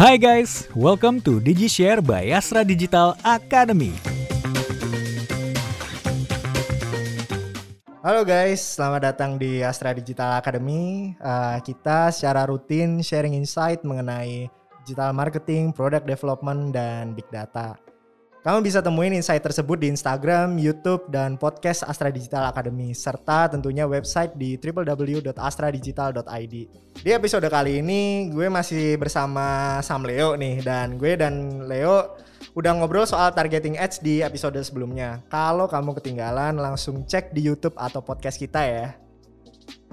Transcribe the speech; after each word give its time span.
Hi 0.00 0.16
guys, 0.16 0.64
welcome 0.72 1.20
to 1.28 1.44
DigiShare 1.44 2.00
by 2.00 2.32
Astra 2.32 2.64
Digital 2.64 3.12
Academy. 3.20 3.92
Halo 8.00 8.24
guys, 8.24 8.64
selamat 8.64 9.12
datang 9.12 9.36
di 9.36 9.60
Astra 9.60 9.92
Digital 9.92 10.40
Academy. 10.40 11.12
Uh, 11.20 11.60
kita 11.60 12.08
secara 12.16 12.48
rutin 12.48 13.04
sharing 13.04 13.36
insight 13.36 13.84
mengenai 13.84 14.48
digital 14.88 15.12
marketing, 15.12 15.68
product 15.76 16.08
development, 16.08 16.72
dan 16.72 17.12
big 17.12 17.28
data. 17.28 17.76
Kamu 18.40 18.64
bisa 18.64 18.80
temuin 18.80 19.12
insight 19.12 19.44
tersebut 19.44 19.76
di 19.76 19.92
Instagram, 19.92 20.56
YouTube, 20.56 21.04
dan 21.12 21.36
podcast 21.36 21.84
Astra 21.84 22.08
Digital 22.08 22.48
Academy, 22.48 22.96
serta 22.96 23.52
tentunya 23.52 23.84
website 23.84 24.32
di 24.32 24.56
www.astradigital.id. 24.56 26.54
Di 27.04 27.10
episode 27.12 27.44
kali 27.52 27.84
ini, 27.84 28.32
gue 28.32 28.48
masih 28.48 28.96
bersama 28.96 29.76
Sam 29.84 30.08
Leo 30.08 30.40
nih, 30.40 30.64
dan 30.64 30.96
gue 30.96 31.20
dan 31.20 31.68
Leo 31.68 32.16
udah 32.56 32.80
ngobrol 32.80 33.04
soal 33.04 33.28
targeting 33.36 33.76
ads 33.76 34.00
di 34.00 34.24
episode 34.24 34.56
sebelumnya. 34.64 35.20
Kalau 35.28 35.68
kamu 35.68 36.00
ketinggalan, 36.00 36.56
langsung 36.56 37.04
cek 37.04 37.36
di 37.36 37.44
YouTube 37.44 37.76
atau 37.76 38.00
podcast 38.00 38.40
kita 38.40 38.64
ya. 38.64 38.96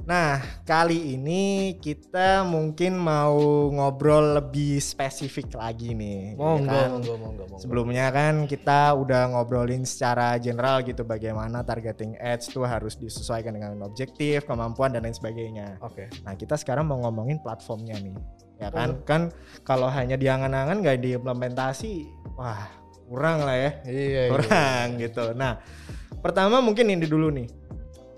Nah, 0.06 0.40
kali 0.68 1.18
ini 1.18 1.76
kita 1.82 2.46
mungkin 2.46 3.00
mau 3.00 3.72
ngobrol 3.74 4.38
lebih 4.38 4.78
spesifik 4.78 5.58
lagi 5.58 5.98
nih. 5.98 6.38
Monggo, 6.38 6.70
ya 6.70 6.86
kan? 6.86 6.90
monggo, 6.94 7.14
monggo, 7.18 7.44
monggo. 7.50 7.62
Sebelumnya 7.64 8.12
kan 8.14 8.46
kita 8.46 8.94
udah 8.94 9.34
ngobrolin 9.34 9.88
secara 9.88 10.38
general 10.38 10.86
gitu 10.86 11.02
bagaimana 11.02 11.66
targeting 11.66 12.14
ads 12.22 12.54
tuh 12.54 12.68
harus 12.68 12.94
disesuaikan 13.00 13.58
dengan 13.58 13.82
objektif, 13.82 14.46
kemampuan 14.46 14.94
dan 14.94 15.08
lain 15.08 15.18
sebagainya. 15.18 15.82
Oke. 15.82 16.12
Nah, 16.22 16.38
kita 16.38 16.60
sekarang 16.60 16.86
mau 16.86 17.02
ngomongin 17.02 17.42
platformnya 17.42 17.98
nih. 17.98 18.16
Ya 18.62 18.70
kan? 18.70 19.02
Oh. 19.02 19.06
Kan 19.08 19.22
kalau 19.66 19.90
hanya 19.90 20.20
diangan-angan 20.20 20.82
nggak 20.82 21.00
diimplementasi, 21.02 22.06
wah, 22.38 22.70
kurang 23.08 23.48
lah 23.48 23.56
ya 23.56 23.72
Iya, 23.88 24.22
iya. 24.28 24.32
kurang 24.32 24.86
gitu. 25.00 25.32
Nah, 25.32 25.64
pertama 26.20 26.60
mungkin 26.60 26.92
ini 26.92 27.08
dulu 27.08 27.32
nih. 27.32 27.67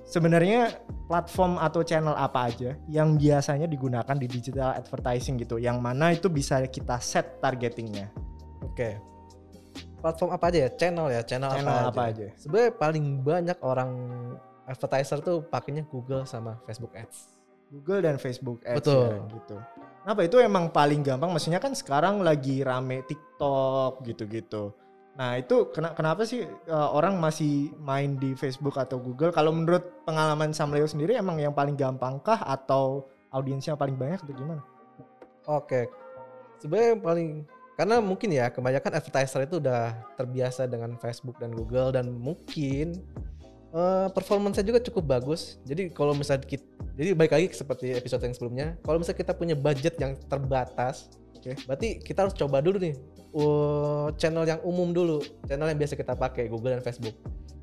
Sebenarnya 0.10 0.74
platform 1.06 1.62
atau 1.62 1.86
channel 1.86 2.18
apa 2.18 2.50
aja 2.50 2.74
yang 2.90 3.14
biasanya 3.14 3.70
digunakan 3.70 4.18
di 4.18 4.26
digital 4.26 4.74
advertising 4.74 5.38
gitu, 5.38 5.62
yang 5.62 5.78
mana 5.78 6.18
itu 6.18 6.34
bisa 6.34 6.66
kita 6.66 6.98
set 6.98 7.38
targetingnya. 7.38 8.10
Oke. 8.66 8.98
Platform 10.02 10.34
apa 10.34 10.50
aja 10.50 10.66
ya? 10.66 10.70
Channel 10.74 11.14
ya, 11.14 11.22
channel, 11.22 11.54
Channel 11.54 11.78
apa, 11.86 11.94
apa 11.94 12.02
aja. 12.10 12.26
aja? 12.26 12.42
Sebenarnya 12.42 12.72
paling 12.74 13.06
banyak 13.22 13.58
orang 13.62 13.92
advertiser 14.66 15.22
tuh 15.22 15.46
pakainya 15.46 15.86
Google 15.86 16.26
sama 16.26 16.58
Facebook 16.66 16.98
Ads. 16.98 17.38
Google 17.70 18.02
dan 18.02 18.18
Facebook 18.18 18.66
Ads 18.66 18.82
Betul. 18.82 19.14
ya, 19.14 19.22
gitu. 19.30 19.58
Kenapa 20.02 20.22
itu 20.26 20.38
emang 20.42 20.74
paling 20.74 21.06
gampang? 21.06 21.30
Maksudnya 21.30 21.62
kan 21.62 21.78
sekarang 21.78 22.26
lagi 22.26 22.66
rame 22.66 23.06
TikTok 23.06 24.02
gitu-gitu. 24.10 24.74
Nah 25.20 25.36
itu 25.36 25.67
kena- 25.75 25.92
kenapa 25.92 26.23
sih 26.23 26.48
uh, 26.48 26.89
orang 26.95 27.20
masih 27.20 27.75
main 27.84 28.16
di 28.16 28.31
Facebook 28.39 28.80
atau 28.80 28.95
Google? 29.03 29.36
Kalau 29.36 29.52
menurut 29.52 29.84
pengalaman 30.08 30.56
Sam 30.56 30.72
Leo 30.72 30.88
sendiri 30.88 31.20
emang 31.20 31.36
yang 31.44 31.52
paling 31.52 31.75
gampangkah 31.75 32.39
atau 32.39 33.12
audiensnya 33.36 33.75
paling 33.75 34.00
banyak 34.00 34.23
atau 34.23 34.31
gimana? 34.31 34.64
Oke. 35.44 35.92
Sebenarnya 36.64 36.95
yang 36.95 37.03
paling 37.03 37.30
karena 37.75 38.00
mungkin 38.00 38.31
ya 38.31 38.47
kebanyakan 38.47 38.95
advertiser 38.95 39.44
itu 39.44 39.59
udah 39.59 39.92
terbiasa 40.16 40.72
dengan 40.72 40.95
Facebook 41.03 41.36
dan 41.36 41.52
Google 41.52 41.92
dan 41.92 42.16
mungkin 42.16 43.03
eh 43.75 44.08
performance 44.16 44.64
juga 44.64 44.80
cukup 44.80 45.20
bagus. 45.20 45.59
Jadi 45.67 45.92
kalau 45.92 46.16
misalnya 46.16 46.47
kita, 46.47 46.64
jadi 46.95 47.12
baik 47.12 47.31
lagi 47.36 47.47
seperti 47.52 47.92
episode 47.92 48.23
yang 48.23 48.36
sebelumnya, 48.36 48.67
kalau 48.88 49.03
misalnya 49.03 49.20
kita 49.20 49.34
punya 49.36 49.56
budget 49.59 50.00
yang 50.00 50.16
terbatas, 50.31 51.12
Oke. 51.36 51.59
berarti 51.67 52.00
kita 52.00 52.23
harus 52.23 52.36
coba 52.40 52.64
dulu 52.64 52.80
nih 52.80 52.95
uh, 53.33 54.08
channel 54.16 54.45
yang 54.45 54.61
umum 54.61 54.89
dulu, 54.89 55.19
channel 55.45 55.67
yang 55.67 55.80
biasa 55.80 55.94
kita 55.94 56.13
pakai 56.13 56.47
Google 56.47 56.75
dan 56.75 56.83
Facebook. 56.83 57.13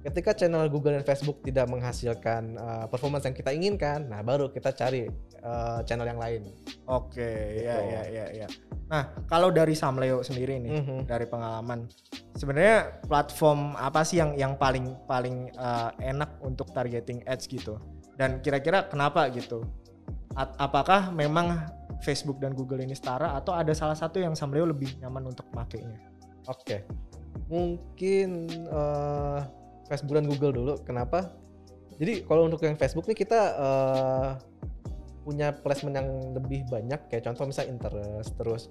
Ketika 0.07 0.31
channel 0.33 0.71
Google 0.71 0.95
dan 0.95 1.03
Facebook 1.03 1.43
tidak 1.43 1.67
menghasilkan 1.67 2.55
uh, 2.55 2.87
performance 2.87 3.27
yang 3.27 3.35
kita 3.35 3.51
inginkan, 3.51 4.07
nah 4.07 4.23
baru 4.23 4.55
kita 4.55 4.71
cari 4.71 5.11
uh, 5.43 5.83
channel 5.83 6.07
yang 6.07 6.23
lain. 6.23 6.47
Oke, 6.87 7.27
ya 7.59 7.75
Gitu. 7.75 7.91
ya 7.91 8.03
ya 8.07 8.27
ya. 8.31 8.49
Nah, 8.87 9.11
kalau 9.27 9.51
dari 9.51 9.75
Sam 9.75 9.99
Leo 9.99 10.23
sendiri 10.23 10.63
nih, 10.63 10.79
Mhm. 10.79 11.11
dari 11.11 11.27
pengalaman, 11.27 11.91
sebenarnya 12.39 13.03
platform 13.03 13.75
apa 13.75 14.07
sih 14.07 14.23
yang 14.23 14.39
yang 14.39 14.55
paling 14.55 14.95
paling 15.11 15.51
uh, 15.59 15.91
enak 15.99 16.39
untuk 16.39 16.71
targeting 16.71 17.27
ads 17.27 17.51
gitu? 17.51 17.75
Dan 18.15 18.39
kira-kira 18.39 18.87
kenapa 18.87 19.27
gitu? 19.35 19.67
A- 20.39 20.55
apakah 20.71 21.11
memang 21.11 21.67
Facebook 22.05 22.43
dan 22.43 22.53
Google 22.53 22.85
ini 22.85 22.93
setara 22.93 23.37
atau 23.37 23.57
ada 23.57 23.73
salah 23.73 23.97
satu 23.97 24.21
yang 24.21 24.37
Sam 24.37 24.53
Leo 24.53 24.69
lebih 24.69 25.01
nyaman 25.01 25.33
untuk 25.33 25.49
makainya? 25.57 25.97
Oke, 26.47 26.87
mungkin 27.51 28.49
eh, 28.51 29.41
Facebook 29.87 30.15
dan 30.19 30.27
Google 30.27 30.53
dulu. 30.55 30.73
Kenapa? 30.83 31.35
Jadi 31.97 32.29
kalau 32.29 32.45
untuk 32.47 32.61
yang 32.63 32.77
Facebook 32.77 33.09
nih 33.09 33.19
kita 33.19 33.41
eh, 33.57 34.31
punya 35.27 35.51
placement 35.51 35.97
yang 35.99 36.09
lebih 36.39 36.63
banyak. 36.71 37.11
Kayak 37.11 37.33
contoh 37.33 37.51
misalnya 37.51 37.75
interest, 37.75 38.31
terus 38.39 38.63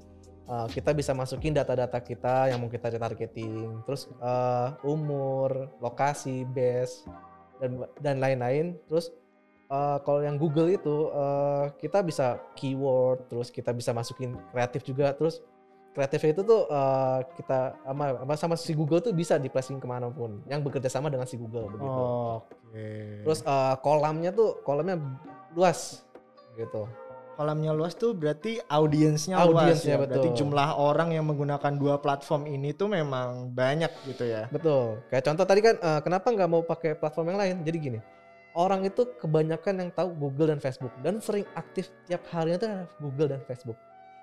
eh, 0.47 0.67
kita 0.71 0.95
bisa 0.95 1.11
masukin 1.11 1.51
data-data 1.51 1.99
kita 1.99 2.53
yang 2.53 2.63
mau 2.63 2.71
kita 2.71 2.93
targeting, 2.95 3.83
terus 3.83 4.07
eh, 4.23 4.69
umur, 4.87 5.75
lokasi, 5.83 6.47
base, 6.47 7.03
dan 7.59 7.83
dan 7.99 8.23
lain-lain. 8.23 8.79
Terus 8.87 9.11
eh, 9.69 9.97
kalau 10.05 10.21
yang 10.21 10.37
Google 10.37 10.69
itu 10.73 11.09
eh, 11.09 11.65
kita 11.81 12.01
bisa 12.05 12.41
keyword, 12.53 13.29
terus 13.29 13.49
kita 13.49 13.73
bisa 13.73 13.91
masukin 13.91 14.37
kreatif 14.53 14.85
juga, 14.85 15.13
terus 15.13 15.41
kreatifnya 15.95 16.35
itu 16.35 16.43
tuh 16.43 16.67
eh, 16.67 17.19
kita 17.39 17.59
sama, 17.87 18.05
sama 18.19 18.33
sama 18.35 18.55
si 18.59 18.75
Google 18.75 18.99
tuh 18.99 19.15
bisa 19.15 19.39
di 19.39 19.47
placing 19.47 19.79
ke 19.79 19.87
mana 19.87 20.11
pun 20.11 20.43
yang 20.51 20.59
bekerja 20.59 20.91
sama 20.91 21.07
dengan 21.07 21.23
si 21.23 21.39
Google 21.39 21.71
begitu. 21.71 22.01
Oke. 22.43 22.87
Terus 23.23 23.39
eh, 23.47 23.75
kolamnya 23.79 24.35
tuh 24.35 24.59
kolamnya 24.67 24.99
luas 25.55 26.03
gitu. 26.59 26.83
kolamnya 27.35 27.75
luas 27.75 27.91
tuh 27.99 28.15
berarti 28.15 28.63
audiensnya 28.63 29.35
luas 29.43 29.75
Audiensnya, 29.75 29.99
ya. 29.99 30.07
Berarti 30.07 30.29
betul. 30.31 30.39
jumlah 30.39 30.69
orang 30.79 31.11
yang 31.11 31.27
menggunakan 31.27 31.75
dua 31.75 31.99
platform 31.99 32.47
ini 32.47 32.71
tuh 32.71 32.87
memang 32.87 33.51
banyak 33.51 33.91
gitu 34.07 34.23
ya. 34.23 34.47
Betul. 34.47 35.03
Kayak 35.11 35.23
contoh 35.27 35.43
tadi 35.43 35.59
kan 35.59 35.75
eh, 35.75 35.99
kenapa 35.99 36.31
nggak 36.31 36.47
mau 36.47 36.63
pakai 36.63 36.95
platform 36.95 37.35
yang 37.35 37.39
lain? 37.43 37.55
Jadi 37.67 37.77
gini. 37.79 37.99
Orang 38.55 38.87
itu 38.87 39.03
kebanyakan 39.19 39.83
yang 39.83 39.89
tahu 39.91 40.15
Google 40.15 40.55
dan 40.55 40.63
Facebook 40.63 40.95
dan 41.03 41.19
sering 41.19 41.43
aktif 41.59 41.91
tiap 42.07 42.23
harinya 42.31 42.55
adalah 42.55 42.83
Google 43.03 43.27
dan 43.35 43.41
Facebook. 43.43 43.75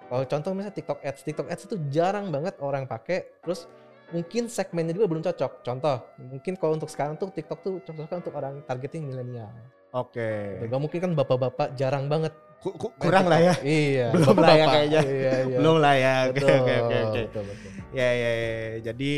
Kalau 0.09 0.25
contoh 0.25 0.51
misalnya 0.57 0.73
TikTok 0.73 0.99
Ads, 1.05 1.21
TikTok 1.21 1.49
Ads 1.53 1.63
itu 1.69 1.77
jarang 1.93 2.33
banget 2.33 2.57
orang 2.65 2.89
pakai. 2.89 3.29
Terus 3.45 3.69
mungkin 4.09 4.49
segmennya 4.49 4.97
juga 4.97 5.09
belum 5.09 5.21
cocok. 5.21 5.61
Contoh, 5.61 5.97
mungkin 6.17 6.57
kalau 6.57 6.81
untuk 6.81 6.89
sekarang 6.89 7.21
tuh 7.21 7.29
TikTok 7.29 7.59
tuh 7.61 7.75
cocoknya 7.85 8.17
untuk 8.25 8.33
orang 8.33 8.65
targeting 8.65 9.05
milenial. 9.05 9.53
Oke. 9.93 10.65
Gak 10.65 10.81
mungkin 10.81 10.99
kan 11.05 11.13
bapak-bapak 11.13 11.77
jarang 11.77 12.09
banget. 12.09 12.33
Ku- 12.65 12.73
ku- 12.73 12.95
kurang 12.97 13.29
lah 13.29 13.37
ya. 13.37 13.55
Iya. 13.61 14.07
Belum 14.17 14.37
lah 14.41 14.55
ya 14.57 14.65
kayaknya. 14.65 15.01
Iya, 15.05 15.33
iya. 15.45 15.57
Belum 15.61 15.77
lah 15.77 15.95
ya. 15.97 16.13
Oke 16.33 16.45
oke 16.49 16.75
oke. 16.81 17.21
Ya 17.93 18.09
ya 18.17 18.31
ya. 18.33 18.53
Jadi 18.81 19.13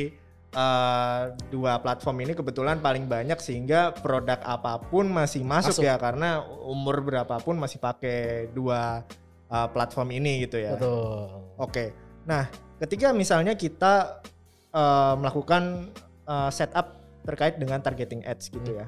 eh, 0.55 1.23
dua 1.51 1.83
platform 1.83 2.23
ini 2.23 2.33
kebetulan 2.33 2.79
paling 2.79 3.05
banyak 3.05 3.37
sehingga 3.43 3.91
produk 3.93 4.39
apa 4.41 4.79
pun 4.79 5.11
masih 5.11 5.43
masuk, 5.43 5.77
Masuk. 5.77 5.85
ya 5.85 5.99
karena 5.99 6.41
umur 6.63 7.03
berapapun 7.03 7.59
masih 7.59 7.83
pakai 7.83 8.49
dua 8.55 9.03
eh, 9.51 9.69
platform 9.75 10.09
ini 10.15 10.47
gitu 10.47 10.63
ya. 10.63 10.79
Betul. 10.79 11.29
Oke. 11.59 11.85
Nah, 12.25 12.49
ketika 12.79 13.11
misalnya 13.13 13.59
kita 13.59 14.23
eh, 14.71 15.15
melakukan 15.19 15.91
eh, 16.25 16.51
setup 16.51 17.03
terkait 17.25 17.57
dengan 17.57 17.81
targeting 17.81 18.23
ads 18.25 18.49
gitu 18.49 18.71
Hmm. 18.75 18.81
ya. 18.81 18.87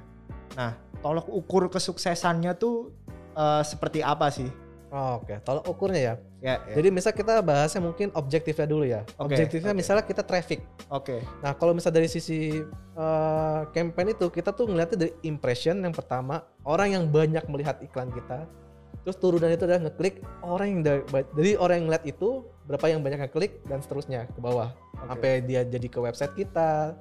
Nah, 0.56 0.72
tolok 1.00 1.28
ukur 1.28 1.68
kesuksesannya 1.68 2.56
tuh 2.56 2.94
eh, 3.36 3.62
seperti 3.66 4.00
apa 4.00 4.30
sih? 4.32 4.48
Oke, 4.86 5.34
tolak 5.42 5.66
ukurnya 5.66 5.98
ya. 6.00 6.14
Ya, 6.38 6.54
ya. 6.62 6.74
Jadi 6.78 6.88
misal 6.94 7.10
kita 7.10 7.42
bahasnya 7.42 7.82
mungkin 7.82 8.14
objektifnya 8.14 8.70
dulu 8.70 8.86
ya. 8.86 9.02
Oke, 9.18 9.34
Objektifnya 9.34 9.74
oke. 9.74 9.78
misalnya 9.82 10.04
kita 10.06 10.22
traffic. 10.22 10.62
oke. 10.94 11.18
Nah 11.42 11.52
kalau 11.58 11.74
misal 11.74 11.90
dari 11.90 12.06
sisi 12.06 12.62
eh, 12.94 13.60
campaign 13.74 14.14
itu 14.14 14.30
kita 14.30 14.54
tuh 14.54 14.70
ngeliatnya 14.70 15.08
dari 15.08 15.12
impression 15.26 15.82
yang 15.82 15.90
pertama 15.90 16.46
orang 16.62 16.94
yang 16.94 17.04
banyak 17.10 17.42
melihat 17.50 17.82
iklan 17.82 18.14
kita. 18.14 18.46
Terus 19.02 19.18
turunan 19.18 19.50
itu 19.50 19.62
adalah 19.66 19.86
ngeklik 19.86 20.18
orang 20.42 20.66
yang 20.70 20.80
dari, 20.82 21.00
jadi 21.34 21.50
orang 21.58 21.74
yang 21.82 21.86
ngeliat 21.90 22.04
itu 22.06 22.28
berapa 22.66 22.86
yang 22.90 23.00
banyak 23.02 23.22
ngeklik 23.26 23.62
dan 23.70 23.78
seterusnya 23.78 24.26
ke 24.30 24.38
bawah 24.42 24.70
Oke. 24.98 25.06
sampai 25.10 25.30
dia 25.46 25.62
jadi 25.66 25.86
ke 25.90 25.98
website 25.98 26.34
kita. 26.38 26.94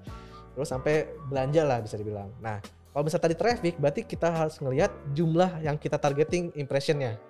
Terus 0.58 0.70
sampai 0.74 1.06
belanja 1.30 1.62
lah 1.62 1.86
bisa 1.86 2.02
dibilang. 2.02 2.34
Nah 2.42 2.58
kalau 2.94 3.06
misal 3.06 3.22
tadi 3.22 3.38
traffic 3.38 3.78
berarti 3.78 4.02
kita 4.02 4.34
harus 4.34 4.58
ngelihat 4.58 4.90
jumlah 5.14 5.62
yang 5.62 5.78
kita 5.78 6.02
targeting 6.02 6.50
impressionnya. 6.58 7.22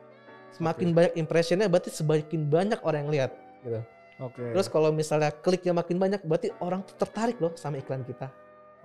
Semakin 0.56 0.96
banyak 0.96 1.14
impressionnya 1.20 1.68
berarti 1.68 1.92
semakin 1.92 2.48
banyak 2.48 2.80
orang 2.82 3.00
yang 3.06 3.12
lihat 3.12 3.32
gitu. 3.62 3.80
Oke. 4.24 4.44
Terus 4.56 4.68
kalau 4.72 4.96
misalnya 4.96 5.28
kliknya 5.36 5.76
makin 5.76 6.00
banyak, 6.00 6.24
berarti 6.24 6.48
orang 6.64 6.88
tuh 6.88 6.96
tertarik 6.96 7.36
loh 7.44 7.52
sama 7.60 7.76
iklan 7.78 8.08
kita. 8.08 8.32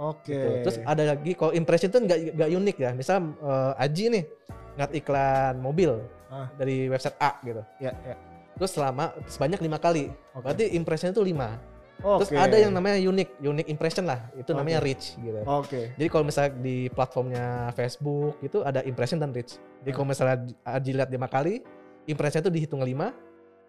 oke. 0.01 0.27
Gitu. 0.27 0.49
Terus 0.67 0.77
ada 0.83 1.15
lagi 1.15 1.33
kalau 1.39 1.53
impression 1.55 1.93
tuh 1.93 2.03
nggak 2.03 2.35
nggak 2.35 2.51
unik 2.51 2.77
ya. 2.83 2.91
Misal 2.97 3.17
eh, 3.39 3.85
Aji 3.85 4.05
nih 4.11 4.25
ngeliat 4.75 4.93
iklan 4.97 5.55
mobil 5.63 5.93
Ah. 6.31 6.47
dari 6.55 6.87
website 6.87 7.19
A 7.19 7.43
gitu. 7.43 7.59
ya 7.83 7.91
ya. 8.07 8.15
terus 8.55 8.71
selama 8.71 9.11
sebanyak 9.27 9.59
lima 9.63 9.79
kali. 9.83 10.15
Oke. 10.31 10.47
Berarti 10.47 10.65
impression 10.75 11.11
itu 11.11 11.23
lima. 11.23 11.59
Oke. 12.01 12.27
Terus 12.27 12.31
ada 12.41 12.57
yang 12.57 12.73
namanya 12.73 12.97
unique, 12.97 13.33
unique 13.41 13.69
impression 13.69 14.09
lah. 14.09 14.33
Itu 14.37 14.57
namanya 14.57 14.81
Oke. 14.81 14.87
reach 14.89 15.15
gitu. 15.21 15.41
Oke. 15.45 15.81
Jadi 15.95 16.09
kalau 16.09 16.25
misalnya 16.25 16.51
di 16.61 16.77
platformnya 16.89 17.47
Facebook 17.77 18.41
itu 18.41 18.65
ada 18.65 18.81
impression 18.85 19.21
dan 19.21 19.31
reach. 19.37 19.61
Jadi 19.85 19.91
kalau 19.93 20.07
misalnya 20.09 20.37
di- 20.41 20.57
dilihat 20.91 21.09
lima 21.13 21.29
kali, 21.29 21.61
impression 22.09 22.41
itu 22.41 22.51
dihitung 22.51 22.81
lima, 22.81 23.13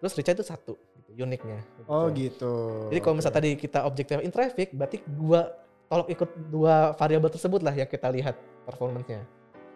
terus 0.00 0.16
reach 0.16 0.32
itu 0.32 0.44
satu, 0.44 0.74
gitu, 0.98 1.24
uniknya. 1.24 1.60
Oh 1.84 2.08
gitu. 2.10 2.88
Jadi 2.88 3.00
kalau 3.04 3.14
misalnya 3.20 3.36
tadi 3.38 3.50
kita 3.60 3.78
objektif 3.84 4.18
in 4.24 4.32
traffic, 4.32 4.72
berarti 4.72 5.04
dua 5.04 5.52
tolong 5.92 6.08
ikut 6.08 6.30
dua 6.48 6.96
variabel 6.96 7.28
tersebut 7.28 7.60
lah 7.60 7.76
yang 7.76 7.86
kita 7.86 8.08
lihat 8.08 8.34
performance-nya. 8.64 9.20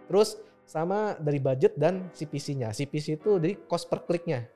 Terus 0.08 0.40
sama 0.66 1.14
dari 1.20 1.38
budget 1.38 1.76
dan 1.78 2.08
CPC-nya. 2.10 2.72
CPC 2.72 3.20
itu 3.20 3.36
dari 3.38 3.54
cost 3.68 3.86
per 3.86 4.02
kliknya. 4.02 4.48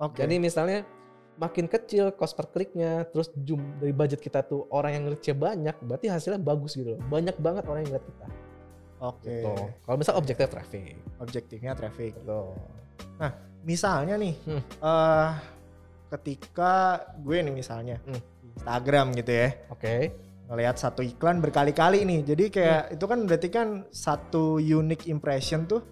Oke. 0.00 0.24
Jadi 0.24 0.40
misalnya 0.40 0.82
makin 1.36 1.68
kecil 1.68 2.12
cost 2.16 2.32
per 2.32 2.48
kliknya, 2.48 3.04
terus 3.08 3.28
jum 3.44 3.60
dari 3.76 3.92
budget 3.92 4.20
kita 4.20 4.40
tuh 4.42 4.64
orang 4.72 4.96
yang 4.96 5.04
reach 5.12 5.28
banyak, 5.32 5.76
berarti 5.84 6.08
hasilnya 6.08 6.40
bagus 6.40 6.76
gitu 6.76 6.96
loh. 6.96 7.00
Banyak 7.08 7.36
banget 7.36 7.64
orang 7.68 7.84
yang 7.84 7.96
lihat 7.96 8.04
kita. 8.04 8.26
Oke. 9.04 9.44
Gitu. 9.44 9.54
Kalau 9.84 9.96
misalnya 10.00 10.18
objektif 10.18 10.48
traffic. 10.48 10.96
Objektifnya 11.20 11.72
traffic. 11.76 12.16
Gitu. 12.16 12.40
Misalnya 13.66 14.14
nih, 14.14 14.34
Hmm. 14.46 14.62
eh 14.62 15.30
ketika 16.06 17.02
gue 17.18 17.36
nih 17.42 17.50
misalnya 17.50 17.98
Hmm. 18.06 18.22
Instagram 18.56 19.12
gitu 19.18 19.32
ya, 19.34 19.48
Oke. 19.68 20.14
ngelihat 20.46 20.78
satu 20.78 21.02
iklan 21.02 21.42
berkali-kali 21.42 22.06
nih. 22.06 22.20
Jadi 22.22 22.44
kayak 22.48 22.82
Hmm. 22.88 22.94
itu 22.94 23.04
kan 23.04 23.18
berarti 23.26 23.48
kan 23.50 23.68
satu 23.90 24.62
unique 24.62 25.10
impression 25.10 25.66
tuh 25.66 25.82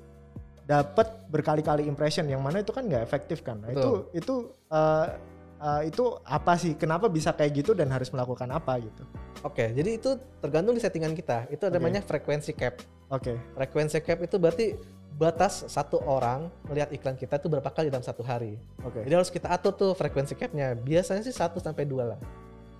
dapat 0.64 1.28
berkali-kali 1.28 1.84
impression 1.84 2.24
yang 2.24 2.40
mana 2.40 2.64
itu 2.64 2.72
kan 2.72 2.88
nggak 2.88 3.04
efektif 3.04 3.44
kan. 3.44 3.60
Nah, 3.60 3.68
itu 3.74 3.84
Betul. 3.84 3.98
itu 4.16 4.34
eh, 4.74 5.06
eh, 5.64 5.88
itu 5.88 6.04
apa 6.28 6.60
sih? 6.60 6.76
Kenapa 6.76 7.08
bisa 7.08 7.32
kayak 7.32 7.64
gitu 7.64 7.72
dan 7.72 7.88
harus 7.88 8.12
melakukan 8.12 8.52
apa 8.52 8.76
gitu? 8.84 9.02
Oke, 9.44 9.72
jadi 9.72 10.00
itu 10.00 10.16
tergantung 10.40 10.76
di 10.76 10.80
settingan 10.80 11.12
kita. 11.16 11.48
Itu 11.48 11.68
ada 11.68 11.76
namanya 11.76 12.00
frekuensi 12.04 12.52
cap. 12.56 12.80
Oke. 13.12 13.36
Frekuensi 13.56 14.00
cap 14.00 14.20
itu 14.24 14.36
berarti 14.40 14.76
batas 15.14 15.68
satu 15.70 16.02
orang 16.02 16.50
melihat 16.66 16.90
iklan 16.90 17.14
kita 17.14 17.38
itu 17.38 17.46
berapa 17.46 17.70
kali 17.70 17.86
dalam 17.92 18.02
satu 18.02 18.24
hari. 18.26 18.58
Oke. 18.82 19.06
Jadi 19.06 19.14
harus 19.14 19.30
kita 19.30 19.52
atur 19.52 19.72
tuh 19.76 19.92
frekuensi 19.92 20.34
capnya. 20.34 20.74
Biasanya 20.74 21.22
sih 21.22 21.34
1 21.34 21.60
sampai 21.60 21.84
2 21.86 22.02
lah. 22.02 22.18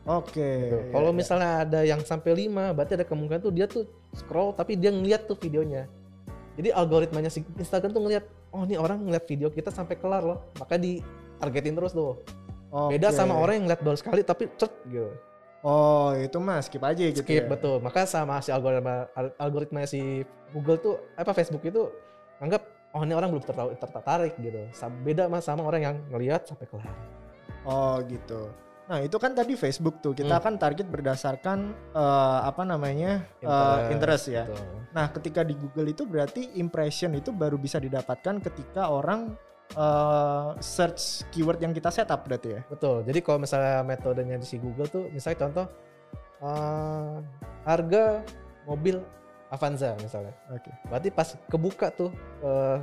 Oke. 0.05 0.43
Gitu. 0.69 0.77
iya, 0.77 0.93
Kalau 0.93 1.11
iya. 1.13 1.17
misalnya 1.17 1.51
ada 1.65 1.81
yang 1.87 2.01
sampai 2.05 2.49
5, 2.49 2.75
berarti 2.77 2.93
ada 2.99 3.07
kemungkinan 3.07 3.41
tuh 3.41 3.53
dia 3.55 3.67
tuh 3.71 3.85
scroll 4.13 4.53
tapi 4.53 4.77
dia 4.77 4.93
ngeliat 4.93 5.25
tuh 5.25 5.39
videonya. 5.39 5.89
Jadi 6.55 6.71
algoritmanya 6.71 7.31
si 7.33 7.43
Instagram 7.59 7.91
tuh 7.91 8.03
ngeliat, 8.07 8.25
oh 8.55 8.63
ini 8.63 8.79
orang 8.79 9.03
ngeliat 9.03 9.27
video 9.27 9.51
kita 9.51 9.75
sampai 9.75 9.99
kelar 9.99 10.23
loh. 10.23 10.39
Maka 10.61 10.79
di 10.79 11.01
targetin 11.39 11.75
terus 11.75 11.95
tuh. 11.95 12.21
Beda 12.91 13.09
Oke. 13.11 13.17
sama 13.17 13.39
orang 13.39 13.55
yang 13.63 13.65
ngeliat 13.71 13.83
baru 13.87 13.97
sekali 13.97 14.21
tapi 14.27 14.51
cet 14.59 14.75
gitu. 14.91 15.15
Oh, 15.65 16.13
itu 16.13 16.37
mah 16.43 16.61
skip 16.61 16.83
aja 16.85 17.01
gitu. 17.09 17.25
Skip 17.25 17.47
ya? 17.47 17.49
betul. 17.49 17.81
Maka 17.81 18.05
sama 18.05 18.43
si 18.45 18.53
algoritma 18.53 19.09
al- 19.17 19.33
algoritma 19.41 19.87
si 19.89 20.21
Google 20.53 20.77
tuh 20.77 20.95
apa 21.17 21.33
Facebook 21.33 21.65
itu 21.65 21.89
anggap 22.43 22.67
oh 22.93 23.01
ini 23.03 23.15
orang 23.17 23.33
belum 23.33 23.43
tertarik, 23.81 24.37
gitu. 24.37 24.61
Beda 25.07 25.25
mas 25.31 25.47
sama 25.49 25.65
orang 25.65 25.81
yang 25.83 25.97
ngelihat 26.13 26.45
sampai 26.45 26.69
kelar. 26.69 26.93
Oh 27.65 27.97
gitu. 28.05 28.53
Nah 28.85 29.01
itu 29.01 29.17
kan 29.17 29.33
tadi 29.33 29.57
Facebook 29.57 30.05
tuh 30.05 30.13
kita 30.13 30.37
Hmm. 30.37 30.45
kan 30.45 30.55
target 30.61 30.85
berdasarkan 30.85 31.73
eh, 31.97 32.39
apa 32.45 32.63
namanya 32.69 33.25
eh, 33.41 33.79
interest 33.89 34.29
ya. 34.29 34.45
Betul. 34.45 34.69
Nah 34.93 35.07
ketika 35.17 35.41
di 35.41 35.57
Google 35.57 35.89
itu 35.97 36.05
berarti 36.05 36.61
impression 36.61 37.17
itu 37.17 37.33
baru 37.33 37.57
bisa 37.57 37.81
didapatkan 37.81 38.45
ketika 38.45 38.93
orang 38.93 39.33
eh, 39.75 40.49
search 40.63 41.27
keyword 41.35 41.61
yang 41.61 41.75
kita 41.75 41.91
setup 41.91 42.25
berarti 42.25 42.59
ya. 42.59 42.61
Betul. 42.67 43.03
Jadi 43.05 43.19
kalau 43.21 43.39
misalnya 43.43 43.83
metodenya 43.83 44.39
di 44.39 44.47
si 44.47 44.57
Google 44.59 44.89
tuh, 44.89 45.11
misalnya 45.11 45.39
contoh 45.47 45.67
eh, 46.43 47.17
harga 47.67 48.05
mobil 48.65 49.03
Avanza 49.53 49.95
misalnya. 50.01 50.35
Oke. 50.51 50.71
Berarti 50.91 51.09
pas 51.15 51.29
kebuka 51.47 51.91
tuh 51.95 52.11
eh, 52.43 52.79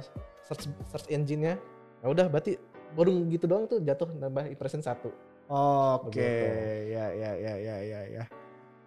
search 0.48 0.72
search 0.92 1.08
engine-nya, 1.12 1.60
ya 2.04 2.08
udah 2.08 2.28
berarti 2.32 2.56
baru 2.92 3.24
gitu 3.32 3.48
doang 3.48 3.68
tuh 3.68 3.80
jatuh 3.80 4.12
nambah 4.20 4.52
impression 4.52 4.84
satu. 4.84 5.12
Oke, 5.52 6.16
Begitu. 6.16 6.96
ya 6.96 7.06
ya 7.12 7.32
ya 7.36 7.54
ya 7.60 7.76
ya 7.84 8.00
ya. 8.08 8.24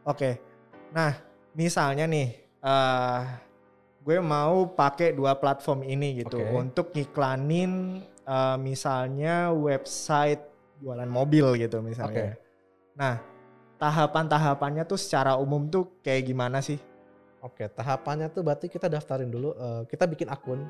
Oke. 0.08 0.40
Nah, 0.96 1.12
misalnya 1.52 2.08
nih 2.08 2.28
eh 2.64 3.20
gue 4.04 4.18
mau 4.20 4.68
pakai 4.68 5.16
dua 5.16 5.32
platform 5.32 5.88
ini 5.88 6.20
gitu 6.20 6.36
Oke. 6.36 6.52
untuk 6.52 6.86
ngiklanin 6.92 8.04
eh, 8.04 8.56
misalnya 8.60 9.48
website 9.56 10.44
jualan 10.84 11.08
mobil 11.08 11.56
gitu 11.56 11.80
misalnya. 11.80 12.36
Oke. 12.36 12.44
Nah, 13.00 13.14
tahapan-tahapannya 13.80 14.84
tuh 14.84 15.00
secara 15.00 15.40
umum 15.40 15.66
tuh 15.72 15.88
kayak 16.04 16.28
gimana 16.28 16.60
sih? 16.60 16.76
Oke, 17.40 17.68
tahapannya 17.72 18.28
tuh 18.28 18.44
berarti 18.44 18.68
kita 18.68 18.92
daftarin 18.92 19.32
dulu, 19.32 19.56
eh, 19.56 19.82
kita 19.88 20.04
bikin 20.04 20.28
akun 20.28 20.68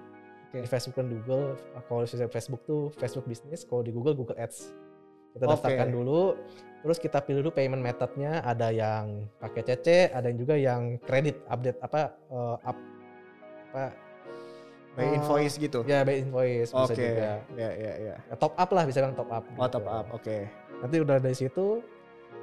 Oke. 0.51 0.63
di 0.63 0.69
Facebook 0.71 1.03
dan 1.03 1.11
Google. 1.11 1.59
Kalau 1.91 2.07
di 2.07 2.31
Facebook 2.31 2.63
tuh 2.63 2.95
Facebook 2.95 3.27
Business, 3.27 3.67
kalau 3.67 3.83
di 3.83 3.91
Google 3.91 4.15
Google 4.15 4.39
Ads. 4.39 4.71
Kita 5.35 5.51
Oke. 5.51 5.59
daftarkan 5.59 5.91
dulu, 5.91 6.39
terus 6.87 7.03
kita 7.03 7.19
pilih 7.19 7.43
dulu 7.43 7.59
payment 7.59 7.83
methodnya. 7.83 8.39
Ada 8.47 8.71
yang 8.71 9.27
pakai 9.43 9.67
CC, 9.67 10.15
ada 10.15 10.31
yang 10.31 10.39
juga 10.39 10.55
yang 10.55 11.03
kredit 11.03 11.43
update 11.51 11.83
apa 11.83 12.15
eh, 12.31 12.71
up 12.71 12.94
apa 13.75 14.05
By 14.95 15.11
eh, 15.11 15.19
invoice 15.19 15.59
gitu. 15.59 15.83
Ya, 15.91 16.07
by 16.07 16.23
invoice 16.23 16.71
bisa 16.71 16.87
Oke. 16.87 16.95
juga. 16.95 17.43
Ya 17.59 17.71
ya 17.75 17.93
ya. 17.99 18.15
Ya, 18.15 18.35
top 18.39 18.55
up 18.55 18.71
lah, 18.71 18.87
bisa 18.87 19.03
bilang 19.03 19.19
top 19.19 19.27
up. 19.27 19.43
Oh, 19.59 19.67
gitu. 19.67 19.75
top 19.75 19.87
up. 19.91 20.07
Oke. 20.15 20.47
Nanti 20.79 20.97
udah 21.03 21.19
dari 21.19 21.35
situ 21.35 21.83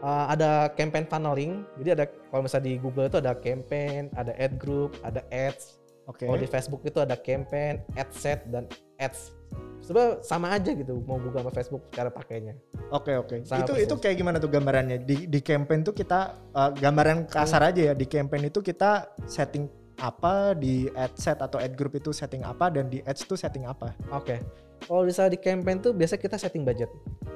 uh, 0.04 0.25
ada 0.28 0.68
campaign 0.75 1.07
funneling. 1.07 1.63
Jadi 1.80 1.89
ada 1.95 2.06
kalau 2.28 2.44
misalnya 2.44 2.68
di 2.68 2.74
Google 2.75 3.07
itu 3.07 3.18
ada 3.24 3.33
campaign, 3.39 4.12
ada 4.19 4.36
ad 4.36 4.60
group, 4.60 5.00
ada 5.00 5.24
ads. 5.31 5.80
Oke. 6.12 6.28
Kalau 6.28 6.36
di 6.36 6.50
Facebook 6.51 6.83
itu 6.83 7.00
ada 7.00 7.16
campaign, 7.16 7.80
ad 7.95 8.12
set 8.12 8.44
dan 8.51 8.68
ads. 9.00 9.31
Sebenarnya 9.81 10.19
sama 10.19 10.51
aja 10.51 10.75
gitu 10.75 11.00
mau 11.07 11.24
Google 11.24 11.48
sama 11.48 11.56
Facebook 11.56 11.88
cara 11.95 12.12
pakainya. 12.12 12.60
Oke 12.92 13.16
oke. 13.16 13.48
Sama 13.48 13.63
Itu 13.63 13.80
persis. 13.80 13.88
itu 13.88 13.95
kayak 13.95 14.16
gimana 14.19 14.38
tuh 14.44 14.51
gambarannya? 14.51 15.07
Di 15.07 15.31
di 15.31 15.39
campaign 15.39 15.88
tuh 15.88 15.95
kita 15.95 16.36
eh, 16.51 16.72
gambaran 16.75 17.31
kasar 17.31 17.63
aja 17.63 17.92
ya. 17.92 17.94
Di 17.95 18.06
campaign 18.12 18.51
itu 18.51 18.60
kita 18.60 19.16
setting 19.24 19.81
apa 20.01 20.57
di 20.57 20.89
ad 20.98 21.13
set 21.13 21.38
atau 21.38 21.62
ad 21.62 21.77
group 21.77 21.94
itu 21.94 22.09
setting 22.09 22.42
apa 22.42 22.74
dan 22.74 22.89
di 22.89 23.06
ads 23.06 23.21
tuh 23.30 23.38
setting 23.38 23.69
apa? 23.69 23.94
Oke. 24.09 24.42
Kalau 24.81 25.06
misalnya 25.06 25.38
di 25.38 25.42
campaign 25.45 25.77
tuh 25.77 25.94
biasa 25.94 26.18
kita 26.18 26.42
setting 26.42 26.65
budget. 26.65 26.89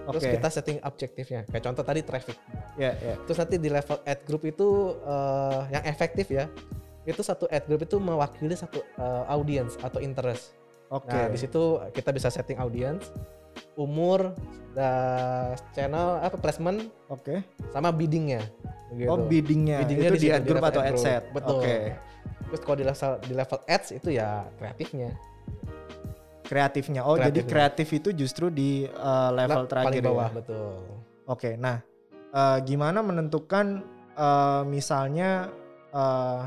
Terus 0.09 0.25
kita 0.25 0.49
setting 0.49 0.77
objektifnya. 0.81 1.45
Kayak 1.45 1.63
contoh 1.69 1.85
tadi 1.85 2.01
traffic. 2.01 2.37
Ya 2.73 2.97
ya. 2.97 3.15
Terus 3.29 3.37
nanti 3.37 3.55
di 3.61 3.69
level 3.69 4.01
ad 4.01 4.19
group 4.25 4.43
itu 4.49 4.97
eh, 5.05 5.61
yang 5.77 5.83
efektif 5.85 6.25
ya. 6.33 6.49
Itu 7.05 7.21
satu 7.21 7.45
ad 7.53 7.69
group 7.69 7.85
itu 7.85 8.01
mewakili 8.01 8.57
satu 8.57 8.81
eh, 8.81 9.23
audience 9.29 9.77
atau 9.85 10.01
interest. 10.01 10.57
Oke. 10.89 11.13
Nah, 11.13 11.29
di 11.29 11.37
situ 11.37 11.77
kita 11.93 12.09
bisa 12.09 12.33
setting 12.33 12.57
audience, 12.57 13.13
umur, 13.77 14.33
da- 14.73 15.53
channel 15.73 16.21
apa 16.21 16.37
placement 16.41 16.89
Oke. 17.13 17.45
sama 17.69 17.93
biddingnya. 17.93 18.41
Begitu. 18.89 19.09
Oh 19.09 19.17
biddingnya, 19.17 19.81
Biddingnya 19.85 20.09
itu 20.13 20.17
di, 20.17 20.29
ad 20.33 20.43
group 20.45 20.65
atau 20.65 20.81
ad 20.81 20.97
set. 20.97 21.29
Betul. 21.29 21.61
Oke. 21.61 21.77
Terus 22.55 22.63
kalau 22.63 22.77
di 22.79 22.87
level 22.87 23.11
di 23.27 23.33
level 23.35 23.59
ads 23.67 23.87
itu 23.91 24.09
ya 24.15 24.47
kreatifnya. 24.55 25.11
Kreatifnya. 26.45 27.01
Oh 27.03 27.19
jadi 27.19 27.35
Kreatifnya. 27.43 27.51
kreatif 27.51 27.87
itu 27.91 28.09
justru 28.15 28.47
di 28.47 28.87
eh, 28.87 29.29
level 29.35 29.65
Nah, 29.65 29.69
terakhir 29.69 29.89
paling 29.91 29.99
ya? 29.99 30.07
bawah 30.07 30.29
betul. 30.31 30.73
Oke, 31.27 31.49
nah 31.59 31.83
eh, 32.31 32.57
gimana 32.63 33.03
menentukan 33.03 33.83
eh, 34.15 34.63
misalnya 34.63 35.51
eh 35.91 36.41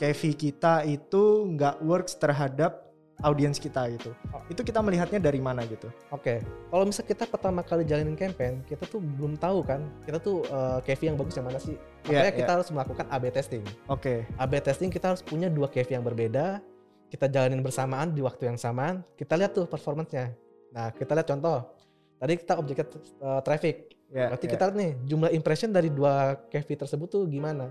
KV 0.00 0.20
kita 0.32 0.88
itu 0.88 1.44
nggak 1.44 1.84
works 1.84 2.16
terhadap 2.16 2.88
audiens 3.22 3.60
kita 3.60 3.88
gitu. 3.94 4.10
Oh. 4.32 4.42
Itu 4.48 4.64
kita 4.64 4.80
melihatnya 4.80 5.20
dari 5.20 5.40
mana 5.40 5.64
gitu? 5.68 5.92
Oke, 6.12 6.40
kalau 6.72 6.84
misalnya 6.88 7.08
kita 7.12 7.24
pertama 7.28 7.60
kali 7.60 7.84
jalanin 7.84 8.16
campaign, 8.16 8.64
kita 8.64 8.84
tuh 8.88 9.00
belum 9.00 9.36
tahu 9.36 9.64
kan, 9.64 9.84
kita 10.04 10.18
tuh 10.20 10.44
uh, 10.48 10.80
KV 10.80 11.14
yang 11.14 11.16
bagus 11.20 11.34
yang 11.36 11.46
mana 11.48 11.60
sih? 11.60 11.76
Iya, 12.08 12.24
Makanya 12.24 12.34
kita 12.34 12.50
iya. 12.50 12.56
harus 12.56 12.68
melakukan 12.72 13.06
A/B 13.12 13.24
testing. 13.32 13.64
Oke, 13.92 14.24
A/B 14.40 14.52
testing 14.64 14.88
kita 14.88 15.12
harus 15.12 15.22
punya 15.24 15.52
dua 15.52 15.68
KV 15.68 16.00
yang 16.00 16.04
berbeda, 16.04 16.64
kita 17.10 17.26
jalanin 17.26 17.60
bersamaan 17.60 18.14
di 18.14 18.22
waktu 18.22 18.48
yang 18.48 18.56
samaan, 18.56 19.02
kita 19.18 19.34
lihat 19.34 19.52
tuh 19.52 19.66
performance-nya. 19.66 20.30
Nah, 20.70 20.94
kita 20.94 21.12
lihat 21.18 21.28
contoh. 21.28 21.58
Tadi 22.20 22.32
kita 22.38 22.54
objektif 22.56 23.00
uh, 23.18 23.42
traffic. 23.42 23.96
ya. 24.12 24.30
Berarti 24.30 24.46
ya. 24.46 24.52
kita 24.54 24.62
lihat 24.70 24.76
nih 24.78 24.92
jumlah 25.08 25.30
impression 25.34 25.70
dari 25.74 25.90
dua 25.90 26.38
KV 26.48 26.86
tersebut 26.86 27.08
tuh 27.10 27.22
gimana. 27.26 27.68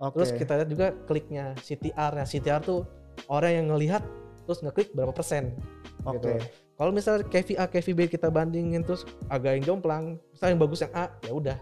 Oke. 0.00 0.20
Terus 0.20 0.30
kita 0.34 0.52
lihat 0.58 0.68
juga 0.72 0.86
kliknya, 1.06 1.52
CTR. 1.60 2.18
Nah, 2.18 2.26
CTR 2.26 2.60
tuh 2.64 2.88
orang 3.28 3.52
yang 3.52 3.66
ngelihat 3.70 4.02
terus 4.50 4.66
ngeklik 4.66 4.90
berapa 4.90 5.14
persen. 5.14 5.54
Oke. 6.02 6.18
gitu. 6.18 6.30
Kalau 6.74 6.90
misalnya 6.90 7.22
KV 7.70 7.88
B 7.94 8.10
kita 8.10 8.26
bandingin 8.32 8.82
terus 8.82 9.06
agak 9.30 9.62
yang 9.62 9.64
jomplang, 9.78 10.18
misalnya 10.34 10.58
yang 10.58 10.62
bagus 10.66 10.80
yang 10.82 10.92
A, 10.98 11.06
ya 11.22 11.30
udah. 11.30 11.58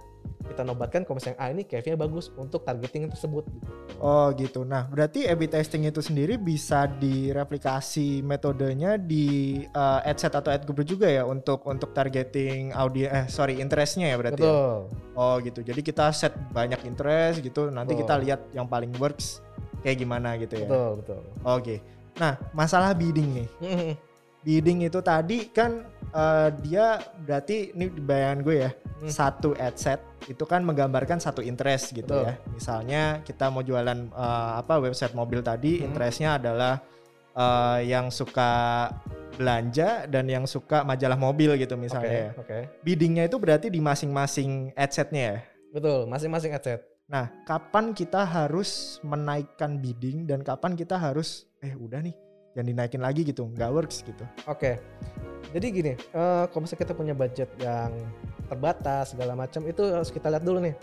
kita 0.49 0.65
nobatkan 0.65 1.05
kalau 1.05 1.21
misalnya 1.21 1.37
A 1.45 1.53
ini 1.53 1.61
KV-nya 1.61 1.99
bagus 2.01 2.33
untuk 2.41 2.65
targeting 2.65 3.11
tersebut. 3.13 3.45
Oh 4.01 4.33
gitu. 4.33 4.65
Nah 4.65 4.89
berarti 4.89 5.29
A/B 5.29 5.45
testing 5.45 5.85
itu 5.85 6.01
sendiri 6.01 6.41
bisa 6.41 6.89
direplikasi 6.89 8.25
metodenya 8.25 8.97
di 8.97 9.61
uh, 9.77 10.01
ad 10.01 10.17
set 10.17 10.33
atau 10.33 10.49
ad 10.49 10.65
group 10.65 10.89
juga 10.89 11.05
ya 11.05 11.29
untuk 11.29 11.69
untuk 11.69 11.93
targeting 11.93 12.73
audiens 12.73 13.13
eh 13.13 13.25
sorry 13.29 13.61
interestnya 13.61 14.09
ya 14.09 14.17
berarti. 14.17 14.41
Ya? 14.41 14.49
Betul. 14.49 14.77
Oh 15.19 15.37
gitu. 15.45 15.61
Jadi 15.61 15.81
kita 15.85 16.09
set 16.17 16.33
banyak 16.55 16.81
interest 16.89 17.45
gitu. 17.45 17.69
Nanti 17.69 17.93
Betul. 17.93 18.03
kita 18.09 18.15
lihat 18.17 18.41
yang 18.57 18.65
paling 18.65 18.95
works 18.97 19.45
kayak 19.83 20.01
gimana 20.01 20.39
gitu 20.41 20.55
ya. 20.65 20.69
Betul, 20.69 20.91
betul. 21.03 21.21
Oke. 21.45 21.77
Nah 22.19 22.35
masalah 22.53 22.93
bidding 22.93 23.43
nih. 23.43 23.49
Bidding 24.39 24.87
itu 24.87 25.03
tadi 25.03 25.51
kan 25.51 25.83
uh, 26.15 26.49
dia 26.63 27.03
berarti 27.27 27.75
ini 27.75 27.91
di 27.91 28.03
bayangan 28.03 28.41
gue 28.43 28.57
ya 28.59 28.73
Hmm. 28.99 29.07
satu 29.15 29.55
ad 29.55 29.79
set 29.79 30.03
itu 30.27 30.43
kan 30.43 30.59
menggambarkan 30.67 31.23
satu 31.23 31.39
interest 31.39 31.95
gitu 31.95 32.19
Betul. 32.19 32.27
ya. 32.27 32.35
Misalnya 32.51 33.03
kita 33.23 33.47
mau 33.47 33.63
jualan 33.63 34.11
uh, 34.11 34.59
apa 34.59 34.83
website 34.83 35.15
mobil 35.15 35.39
tadi 35.39 35.79
Hmm. 35.79 35.87
interestnya 35.95 36.35
adalah 36.35 36.83
uh, 37.39 37.79
yang 37.79 38.11
suka 38.11 38.51
belanja 39.39 40.11
dan 40.11 40.27
yang 40.27 40.51
suka 40.51 40.83
majalah 40.83 41.15
mobil 41.15 41.55
gitu 41.55 41.79
misalnya. 41.79 42.35
ya. 42.35 42.43
oke. 42.43 42.59
Biddingnya 42.83 43.31
itu 43.31 43.39
berarti 43.39 43.71
di 43.71 43.79
masing-masing 43.79 44.75
ad 44.75 44.91
setnya 44.91 45.23
ya. 45.23 45.39
Betul, 45.71 46.11
masing-masing 46.11 46.51
ad 46.59 46.63
set. 46.67 46.83
Nah, 47.09 47.33
kapan 47.49 47.97
kita 47.97 48.21
harus 48.21 49.01
menaikkan 49.01 49.81
bidding 49.81 50.29
dan 50.29 50.45
kapan 50.45 50.77
kita 50.77 51.01
harus 51.01 51.49
eh 51.65 51.73
udah 51.73 52.05
nih 52.05 52.13
jangan 52.53 52.69
dinaikin 52.69 53.01
lagi 53.01 53.25
gitu, 53.25 53.49
nggak 53.49 53.71
works 53.73 54.05
gitu. 54.05 54.29
Oke. 54.45 54.77
Jadi 55.57 55.67
gini, 55.73 55.93
eh 55.97 56.45
kalau 56.53 56.69
misalnya 56.69 56.85
kita 56.85 56.93
punya 56.93 57.17
budget 57.17 57.49
yang 57.65 57.97
terbatas 58.53 59.17
segala 59.17 59.33
macam 59.33 59.65
itu 59.65 59.89
harus 59.89 60.13
kita 60.13 60.29
lihat 60.29 60.45
dulu 60.45 60.61
nih. 60.61 60.77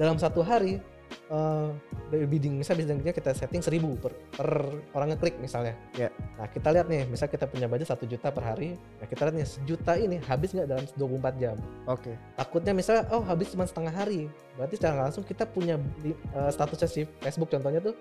Dalam 0.00 0.16
satu 0.16 0.40
hari 0.40 0.80
eh 1.26 1.68
dari 2.06 2.22
bidding 2.22 2.62
misalnya 2.62 2.86
biddingnya 2.86 3.14
kita 3.14 3.34
setting 3.34 3.58
1000 3.58 3.82
per, 3.98 4.14
per 4.30 4.48
orang 4.94 5.14
ngeklik 5.14 5.42
misalnya. 5.42 5.74
Ya. 5.98 6.08
Nah, 6.38 6.46
kita 6.46 6.70
lihat 6.70 6.86
nih, 6.86 7.02
misal 7.10 7.26
kita 7.26 7.50
punya 7.50 7.66
budget 7.66 7.90
1 7.90 8.06
juta 8.06 8.30
per 8.30 8.44
hari. 8.46 8.78
Nah, 9.02 9.06
kita 9.10 9.26
lihat 9.26 9.36
nih 9.42 9.48
sejuta 9.48 9.92
ini 9.98 10.22
habis 10.22 10.54
nggak 10.54 10.68
dalam 10.70 10.84
24 10.94 11.42
jam. 11.42 11.56
Oke. 11.90 12.14
Takutnya 12.38 12.72
misalnya 12.72 13.10
oh 13.10 13.22
habis 13.26 13.50
cuma 13.50 13.66
setengah 13.66 13.90
hari. 13.90 14.30
Berarti 14.54 14.74
secara 14.78 15.10
langsung 15.10 15.26
kita 15.26 15.44
punya 15.50 15.76
eh, 16.06 16.50
statusnya 16.54 16.88
si 16.88 17.02
Facebook 17.18 17.50
contohnya 17.50 17.82
tuh 17.82 17.98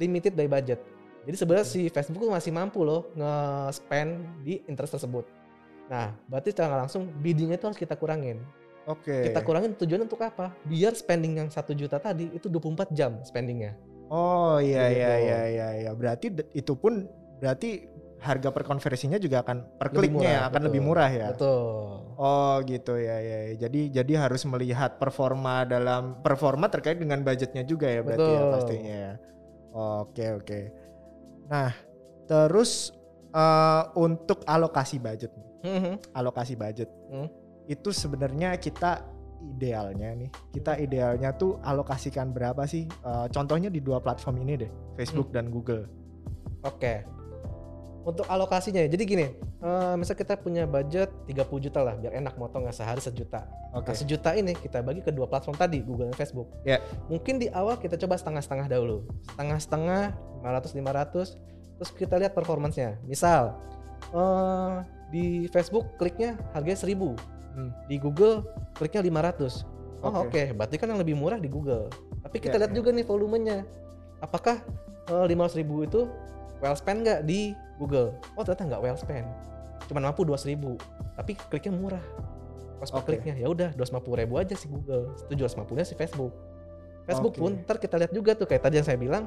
limited 0.00 0.32
by 0.32 0.48
budget. 0.48 0.80
Jadi 1.22 1.36
sebenarnya 1.38 1.66
si 1.68 1.86
Facebook 1.86 2.26
masih 2.26 2.50
mampu 2.50 2.82
loh 2.82 3.12
nge-spend 3.14 4.42
di 4.42 4.58
interest 4.66 4.98
tersebut. 4.98 5.22
Nah, 5.86 6.10
berarti 6.26 6.50
secara 6.50 6.80
langsung 6.82 7.12
biddingnya 7.20 7.60
itu 7.60 7.66
harus 7.68 7.78
kita 7.78 7.94
kurangin. 7.94 8.42
Oke. 8.86 9.30
Kita 9.30 9.40
kurangin 9.46 9.78
tujuannya 9.78 10.06
untuk 10.10 10.22
apa? 10.22 10.50
Biar 10.66 10.92
spending 10.98 11.38
yang 11.38 11.48
satu 11.48 11.70
juta 11.72 12.02
tadi 12.02 12.30
itu 12.34 12.50
24 12.50 12.90
jam 12.90 13.22
spendingnya. 13.22 13.78
Oh 14.10 14.58
iya 14.58 14.90
Gitu. 14.90 14.98
iya 15.00 15.12
iya 15.18 15.40
iya 15.48 15.68
iya. 15.86 15.90
Berarti 15.94 16.34
itu 16.52 16.72
pun 16.74 17.06
berarti 17.38 17.86
harga 18.22 18.54
per 18.54 18.62
konversinya 18.62 19.18
juga 19.18 19.42
akan 19.42 19.82
per 19.82 19.90
kliknya 19.90 20.30
ya 20.30 20.40
akan 20.46 20.62
betul. 20.62 20.66
lebih 20.70 20.80
murah 20.82 21.10
ya. 21.10 21.28
Betul. 21.34 22.14
Oh 22.18 22.54
gitu 22.62 22.94
ya 22.98 23.18
ya. 23.18 23.38
ya. 23.50 23.54
Jadi 23.66 23.80
jadi 23.90 24.12
harus 24.28 24.42
melihat 24.46 24.98
performa 24.98 25.66
dalam 25.66 26.18
performa 26.22 26.70
terkait 26.70 26.98
dengan 27.02 27.22
budgetnya 27.22 27.66
juga 27.66 27.90
ya 27.90 28.02
berarti 28.02 28.30
ya 28.30 28.40
Betul. 28.46 28.52
pastinya 28.54 28.94
ya. 28.94 29.14
Oke 29.72 30.24
oke. 30.38 30.60
Nah 31.50 31.70
terus 32.26 32.94
eh, 33.32 33.82
untuk 33.96 34.44
alokasi 34.46 35.00
budget, 35.02 35.32
nih. 35.34 35.50
Mhm. 35.62 35.94
alokasi 36.14 36.54
budget 36.58 36.90
Hmm. 37.08 37.30
Itu 37.70 37.94
sebenarnya 37.94 38.58
kita 38.58 39.06
idealnya 39.42 40.14
nih 40.14 40.30
kita 40.54 40.78
idealnya 40.78 41.34
tuh 41.34 41.58
alokasikan 41.66 42.30
berapa 42.30 42.62
sih? 42.62 42.86
Eh, 42.86 43.26
contohnya 43.34 43.68
di 43.68 43.82
dua 43.82 43.98
platform 43.98 44.42
ini 44.42 44.66
deh, 44.66 44.70
Facebook 44.94 45.30
Hmm. 45.30 45.34
dan 45.34 45.44
Google. 45.50 45.84
Oke. 46.62 47.02
Untuk 48.02 48.26
alokasinya, 48.26 48.82
jadi 48.90 49.02
gini, 49.06 49.26
eh, 49.62 49.94
misal 49.94 50.18
kita 50.18 50.34
punya 50.34 50.66
budget 50.66 51.06
30 51.30 51.62
juta 51.62 51.86
lah, 51.86 51.94
biar 51.94 52.18
enak 52.18 52.34
motongnya 52.34 52.74
sehari 52.74 52.98
sejuta. 52.98 53.46
Oke. 53.70 53.94
Nah, 53.94 53.98
sejuta 53.98 54.34
ini 54.34 54.58
kita 54.58 54.82
bagi 54.82 55.06
ke 55.06 55.14
dua 55.14 55.30
platform 55.30 55.54
tadi, 55.54 55.86
Google 55.86 56.10
dan 56.10 56.18
Facebook. 56.18 56.50
Ya. 56.66 56.82
Mungkin 57.06 57.38
di 57.38 57.46
awal 57.54 57.78
kita 57.78 57.94
coba 57.94 58.18
setengah-setengah 58.18 58.66
dahulu. 58.66 59.06
Setengah-setengah, 59.30 60.18
500-500, 60.42 61.38
terus 61.78 61.90
kita 61.94 62.18
lihat 62.18 62.34
performancenya. 62.34 62.98
Misal, 63.06 63.54
eh, 64.10 64.74
di 65.14 65.46
Facebook 65.54 65.94
kliknya 65.94 66.34
harganya 66.58 66.82
1000, 66.82 67.14
Hmm. 67.52 67.70
di 67.84 67.96
Google 67.96 68.42
kliknya 68.72 69.04
500. 69.04 69.68
Oh 70.02 70.10
oke, 70.10 70.28
Oke. 70.28 70.42
berarti 70.50 70.76
kan 70.76 70.90
yang 70.90 70.98
lebih 70.98 71.14
murah 71.14 71.36
di 71.36 71.46
Google. 71.46 71.86
Tapi 72.20 72.36
kita 72.38 72.56
Ya, 72.56 72.66
lihat 72.66 72.72
ya. 72.72 72.76
juga 72.76 72.90
nih 72.90 73.04
volumenya. 73.04 73.62
Apakah 74.18 74.58
eh, 75.06 75.26
500 75.28 75.58
ribu 75.58 75.82
itu 75.82 76.10
well 76.58 76.74
spend 76.74 77.06
nggak 77.06 77.22
di 77.22 77.52
Google? 77.76 78.16
Oh 78.34 78.42
ternyata 78.42 78.66
nggak 78.66 78.82
well 78.82 78.98
spend. 78.98 79.26
Cuman 79.86 80.02
mampu 80.04 80.22
200 80.22 80.48
ribu. 80.48 80.74
Tapi 81.14 81.38
kliknya 81.46 81.72
murah. 81.72 82.02
Cost 82.78 82.90
per 82.90 82.98
Oke. 82.98 83.08
kliknya 83.14 83.34
ya 83.36 83.46
udah 83.46 83.70
250 83.74 84.18
ribu 84.18 84.34
aja 84.38 84.54
si 84.54 84.66
Google. 84.66 85.14
750 85.28 85.76
nya 85.76 85.84
si 85.84 85.94
Facebook. 85.94 86.34
Facebook 87.02 87.34
Oke. 87.34 87.42
pun 87.42 87.52
ntar 87.62 87.78
kita 87.78 87.94
lihat 87.94 88.10
juga 88.10 88.34
tuh 88.34 88.46
kayak 88.46 88.62
tadi 88.62 88.78
yang 88.78 88.86
saya 88.86 88.98
bilang 88.98 89.26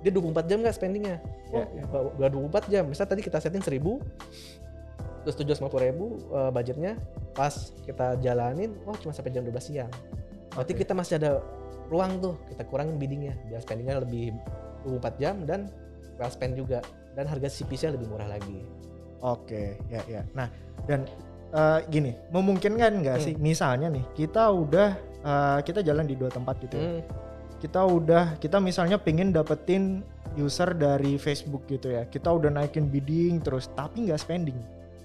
dia 0.00 0.08
24 0.10 0.44
jam 0.44 0.60
nggak 0.60 0.72
spendingnya? 0.74 1.16
Oh, 1.48 1.60
Ya, 1.60 1.64
ya. 1.70 1.82
nggak 1.86 2.02
nggak 2.16 2.30
24 2.60 2.64
jam. 2.68 2.84
Misal 2.88 3.04
tadi 3.06 3.20
kita 3.20 3.38
setting 3.38 3.60
1000 3.60 4.00
terus 5.20 5.36
750 5.36 5.84
ribu 5.84 6.04
eh, 6.30 6.50
budgetnya 6.50 6.92
pas 7.40 7.56
kita 7.80 8.20
jalanin 8.20 8.76
oh 8.84 8.92
cuma 9.00 9.16
sampai 9.16 9.32
jam 9.32 9.40
12 9.40 9.56
siang 9.64 9.88
berarti 10.52 10.76
Oke. 10.76 10.84
kita 10.84 10.92
masih 10.92 11.16
ada 11.16 11.40
ruang 11.88 12.20
tuh 12.20 12.36
kita 12.52 12.68
kurangin 12.68 13.00
biddingnya 13.00 13.32
biar 13.48 13.64
spendingnya 13.64 14.04
lebih 14.04 14.36
24 14.84 15.16
jam 15.16 15.34
dan 15.48 15.72
well 16.20 16.28
spend 16.28 16.52
juga 16.52 16.84
dan 17.16 17.24
harga 17.24 17.48
CPC 17.48 17.96
lebih 17.96 18.12
murah 18.12 18.28
lagi 18.28 18.60
Oke, 19.20 19.76
ya 19.92 20.00
ya. 20.08 20.24
Nah, 20.32 20.48
dan 20.88 21.04
eh, 21.52 21.78
gini, 21.92 22.16
memungkinkan 22.32 23.04
nggak 23.04 23.16
Hmm. 23.20 23.24
sih 23.28 23.34
misalnya 23.36 23.92
nih, 23.92 24.00
kita 24.16 24.48
udah 24.48 24.96
eh, 25.20 25.58
kita 25.60 25.84
jalan 25.84 26.08
di 26.08 26.16
dua 26.16 26.32
tempat 26.32 26.56
gitu 26.64 26.80
ya. 26.80 26.88
Hmm, 26.88 27.02
Kita 27.60 27.84
udah 27.84 28.40
kita 28.40 28.56
misalnya 28.56 28.96
pengen 28.96 29.36
dapetin 29.36 30.00
user 30.40 30.72
dari 30.72 31.20
Facebook 31.20 31.68
gitu 31.68 31.92
ya. 31.92 32.08
Kita 32.08 32.32
udah 32.32 32.48
naikin 32.48 32.88
bidding 32.88 33.44
terus 33.44 33.68
tapi 33.76 34.08
nggak 34.08 34.16
spending. 34.16 34.56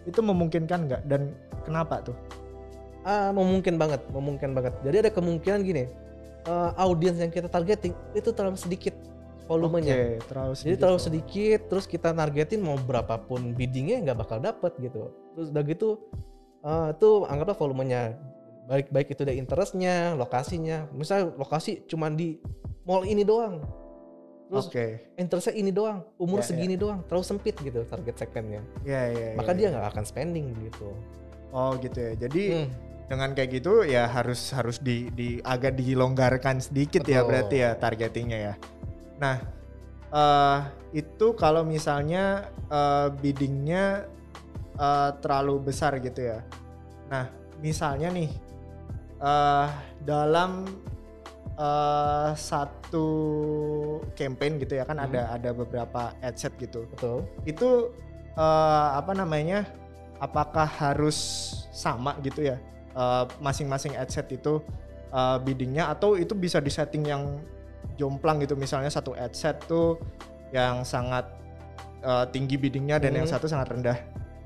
Itu 0.05 0.21
memungkinkan 0.21 0.79
nggak 0.87 1.01
dan 1.09 1.33
kenapa 1.65 2.05
tuh? 2.05 2.17
ah 3.05 3.29
memungkinkan 3.29 3.77
banget 3.77 4.01
memungkinkan 4.09 4.51
banget 4.57 4.73
jadi 4.81 5.05
ada 5.05 5.11
kemungkinan 5.13 5.61
gini 5.61 5.85
eh, 6.49 6.69
audiens 6.81 7.21
yang 7.21 7.29
kita 7.29 7.45
targeting 7.45 7.93
itu 8.17 8.33
terlalu 8.33 8.57
sedikit 8.57 8.97
volumenya 9.45 9.93
Oke, 9.93 10.25
terlalu 10.25 10.53
sedikit. 10.57 10.65
Jadi 10.65 10.77
terlalu 10.81 10.99
sedikit, 11.05 11.59
terus 11.69 11.85
kita 11.85 12.09
nargetin 12.17 12.65
mau 12.65 12.81
berapapun 12.81 13.53
biddingnya 13.53 14.01
nggak 14.01 14.17
bakal 14.25 14.41
dapet 14.41 14.73
gitu. 14.81 15.13
Terus 15.37 15.53
udah 15.53 15.63
gitu, 15.69 15.89
eh 16.65 16.87
itu 16.97 17.09
anggaplah 17.29 17.53
volumenya 17.53 18.17
baik 18.65 18.89
baik 18.89 19.13
itu 19.13 19.21
dari 19.21 19.37
interestnya, 19.37 20.17
lokasinya. 20.17 20.89
Misal 20.89 21.37
lokasi 21.37 21.85
cuman 21.85 22.17
di 22.17 22.41
mall 22.89 23.05
ini 23.05 23.21
doang, 23.21 23.61
terus 24.45 24.69
Oke. 24.69 24.85
interestnya 25.17 25.55
ini 25.57 25.73
doang, 25.73 26.05
umur 26.15 26.39
Ya, 26.39 26.43
ya. 26.45 26.49
segini 26.53 26.75
doang, 26.77 27.01
terlalu 27.09 27.25
sempit 27.25 27.55
gitu 27.57 27.81
target 27.85 28.15
segmennya. 28.15 28.61
Ya 28.85 29.09
ya. 29.09 29.29
Maka 29.33 29.51
ya, 29.51 29.57
dia 29.57 29.65
ya. 29.65 29.69
nggak 29.73 29.87
akan 29.91 30.03
spending 30.05 30.45
gitu. 30.61 30.89
Oh 31.49 31.73
gitu 31.81 31.97
ya. 31.97 32.13
Jadi 32.13 32.43
Hmm, 32.53 32.69
dengan 33.05 33.29
kayak 33.33 33.49
gitu 33.57 33.85
ya 33.85 34.05
harus 34.05 34.49
harus 34.53 34.77
di, 34.81 35.09
di 35.13 35.37
agak 35.41 35.77
dilonggarkan 35.77 36.57
sedikit 36.57 37.05
ya 37.05 37.21
Betul. 37.21 37.29
berarti 37.29 37.55
ya 37.61 37.71
targetingnya 37.77 38.39
ya. 38.39 38.53
Nah 39.21 39.37
eh 40.09 40.59
itu 40.93 41.33
kalau 41.35 41.65
misalnya 41.65 42.45
eh, 42.69 43.07
biddingnya 43.13 44.05
eh, 44.77 45.09
terlalu 45.25 45.69
besar 45.69 45.97
gitu 45.99 46.21
ya. 46.21 46.39
Nah 47.09 47.29
misalnya 47.61 48.09
nih 48.09 48.29
eh 49.21 49.67
dalam 50.03 50.67
eh, 51.55 52.29
satu 52.35 53.07
campaign 54.13 54.59
gitu 54.59 54.75
ya 54.75 54.83
kan 54.83 54.99
Hmm. 54.99 55.07
ada 55.09 55.21
ada 55.33 55.49
beberapa 55.51 56.11
ad 56.19 56.35
set 56.35 56.53
gitu 56.59 56.83
betul. 56.91 57.23
itu 57.43 57.69
eh, 58.35 58.87
apa 58.95 59.11
namanya 59.11 59.63
apakah 60.19 60.67
harus 60.67 61.17
sama 61.71 62.15
gitu 62.21 62.43
ya 62.45 62.57
eh, 62.93 63.23
masing-masing 63.39 63.95
ad 63.95 64.11
set 64.11 64.27
itu 64.31 64.59
eh, 65.11 65.37
biddingnya 65.41 65.91
atau 65.91 66.15
itu 66.15 66.35
bisa 66.35 66.59
disetting 66.59 67.07
yang 67.07 67.39
jomplang 67.95 68.43
gitu 68.43 68.55
misalnya 68.55 68.91
satu 68.91 69.15
ad 69.15 69.31
set 69.31 69.59
tuh 69.65 69.95
yang 70.51 70.83
sangat 70.83 71.23
eh, 72.03 72.25
tinggi 72.31 72.55
biddingnya 72.55 72.99
dan 72.99 73.15
yang 73.15 73.27
Hmm. 73.27 73.35
satu 73.35 73.47
sangat 73.47 73.71
rendah 73.71 73.99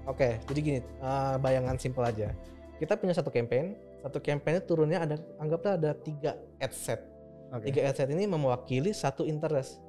Oke, 0.10 0.42
jadi 0.50 0.60
gini, 0.60 0.80
eh, 0.82 1.36
bayangan 1.38 1.78
simpel 1.78 2.02
aja. 2.02 2.34
Kita 2.82 2.98
punya 2.98 3.14
satu 3.14 3.30
campaign, 3.30 3.78
satu 4.00 4.18
campaign 4.24 4.60
itu 4.60 4.66
turunnya 4.66 5.00
ada, 5.04 5.16
anggaplah 5.40 5.76
ada 5.76 5.92
tiga 5.96 6.40
ad 6.60 6.72
set. 6.72 7.04
Oke. 7.52 7.72
Tiga 7.72 7.92
ad 7.92 7.96
set 7.96 8.10
ini 8.12 8.26
mewakili 8.26 8.92
satu 8.96 9.28
interest. 9.28 9.80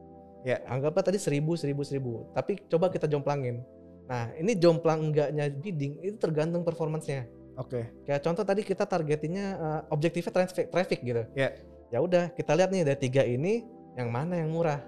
Ya. 0.43 0.63
Anggaplah 0.67 1.05
tadi 1.05 1.19
seribu, 1.21 1.55
seribu, 1.55 1.83
seribu. 1.87 2.27
Tapi 2.35 2.59
coba 2.67 2.91
kita 2.91 3.07
jomplangin. 3.07 3.63
Nah, 4.11 4.33
ini 4.35 4.59
jomplang 4.59 5.13
enggaknya 5.13 5.47
bidding 5.53 6.03
itu 6.03 6.17
tergantung 6.19 6.67
performancenya. 6.67 7.31
Oke. 7.61 7.93
Kayak 8.09 8.27
contoh 8.27 8.43
tadi 8.43 8.67
kita 8.67 8.89
targetinnya 8.89 9.47
uh, 9.61 9.81
objektifnya 9.95 10.33
traffic, 10.33 10.67
traffic 10.73 10.99
gitu. 11.05 11.23
Ya. 11.37 11.55
Ya 11.91 11.99
udah 11.99 12.31
kita 12.35 12.55
lihat 12.55 12.71
nih 12.71 12.87
dari 12.87 12.99
tiga 12.99 13.23
ini 13.27 13.67
yang 13.99 14.09
mana 14.11 14.39
yang 14.39 14.51
murah. 14.51 14.81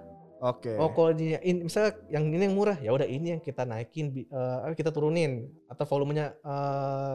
Oke. 0.42 0.74
Oh 0.74 0.90
kalau 0.90 1.14
di 1.14 1.38
in, 1.38 1.70
misalnya 1.70 1.94
yang 2.10 2.26
ini 2.26 2.50
yang 2.50 2.56
murah 2.58 2.74
ya 2.82 2.90
udah 2.90 3.06
ini 3.06 3.38
yang 3.38 3.42
kita 3.42 3.62
naikin 3.62 4.26
eh, 4.26 4.74
kita 4.74 4.90
turunin 4.90 5.46
atau 5.70 5.86
volumenya 5.86 6.34
eh, 6.42 7.14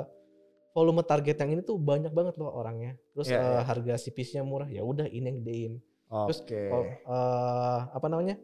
volume 0.78 1.02
target 1.02 1.42
yang 1.42 1.58
ini 1.58 1.62
tuh 1.66 1.82
banyak 1.82 2.14
banget 2.14 2.38
loh 2.38 2.54
orangnya. 2.54 2.94
Terus 3.18 3.34
Iya, 3.34 3.42
eh, 3.42 3.50
iya. 3.50 3.62
harga 3.66 3.94
CPC-nya 3.98 4.44
murah 4.46 4.70
ya 4.70 4.86
udah 4.86 5.10
ini 5.10 5.26
yang 5.26 5.38
gedein. 5.42 5.74
terus 6.08 6.40
Oke. 6.46 6.62
Kalau 6.70 6.86
eh, 6.86 7.80
apa 7.92 8.08
namanya? 8.08 8.36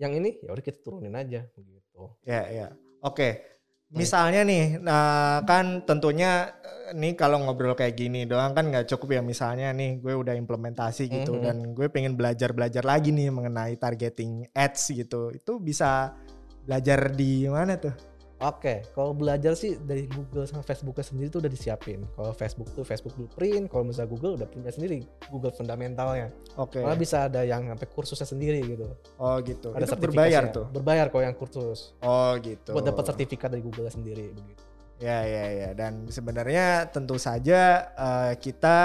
Yang 0.00 0.12
ini 0.16 0.30
ya 0.40 0.50
udah 0.50 0.64
kita 0.64 0.80
turunin 0.80 1.12
aja 1.12 1.44
gitu. 1.52 2.02
Ya, 2.24 2.48
ya. 2.48 2.66
Oke. 3.04 3.44
Misalnya 3.90 4.46
nih, 4.46 4.78
nah 4.78 5.42
kan 5.44 5.82
tentunya 5.84 6.48
eh, 6.62 6.96
nih 6.96 7.12
kalau 7.14 7.42
ngobrol 7.42 7.74
kayak 7.74 7.94
gini 7.94 8.24
doang 8.24 8.56
kan 8.56 8.66
nggak 8.66 8.88
cukup 8.88 9.18
ya. 9.18 9.22
Misalnya 9.22 9.70
nih 9.70 10.00
gue 10.00 10.14
udah 10.16 10.32
implementasi 10.34 11.06
gitu 11.06 11.36
Mhm. 11.36 11.42
dan 11.44 11.56
gue 11.76 11.86
pengen 11.92 12.16
belajar-belajar 12.16 12.82
lagi 12.82 13.12
nih 13.12 13.28
mengenai 13.28 13.76
targeting 13.76 14.48
ads 14.50 14.88
gitu. 14.90 15.30
Itu 15.30 15.60
bisa 15.60 16.16
belajar 16.64 17.12
di 17.12 17.44
mana 17.46 17.76
tuh? 17.76 18.09
Oke, 18.40 18.80
kalau 18.96 19.12
belajar 19.12 19.52
sih 19.52 19.76
dari 19.76 20.08
Google 20.08 20.48
sama 20.48 20.64
Facebooknya 20.64 21.04
sendiri 21.04 21.28
tuh 21.28 21.44
udah 21.44 21.52
disiapin. 21.52 22.08
Kalau 22.16 22.32
Facebook 22.32 22.72
tuh 22.72 22.88
Facebook 22.88 23.12
Blueprint, 23.12 23.68
kalau 23.68 23.84
misalnya 23.84 24.08
Google 24.08 24.40
udah 24.40 24.48
punya 24.48 24.72
sendiri 24.72 25.04
Google 25.28 25.52
fundamentalnya. 25.52 26.32
Oke. 26.56 26.80
Malah 26.80 26.96
bisa 26.96 27.28
ada 27.28 27.44
yang 27.44 27.68
sampai 27.68 27.88
kursusnya 27.92 28.24
sendiri 28.24 28.64
gitu. 28.64 28.88
Oh 29.20 29.36
gitu. 29.44 29.76
Ada 29.76 29.84
Itu 29.84 29.92
sertifikasinya. 29.92 30.08
berbayar 30.08 30.42
tuh. 30.56 30.66
Berbayar 30.72 31.06
kalau 31.12 31.24
yang 31.28 31.36
kursus. 31.36 31.92
Oh 32.00 32.32
gitu. 32.40 32.72
buat 32.72 32.88
dapat 32.88 33.12
sertifikat 33.12 33.52
dari 33.52 33.60
Google 33.60 33.92
sendiri 33.92 34.32
begitu. 34.32 34.62
Ya 35.00 35.24
ya 35.24 35.44
ya 35.48 35.68
dan 35.72 36.08
sebenarnya 36.12 36.88
tentu 36.92 37.16
saja 37.16 37.92
eh, 37.92 38.32
kita 38.36 38.78